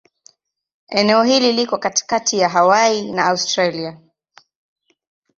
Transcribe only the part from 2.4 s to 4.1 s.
Hawaii na Australia.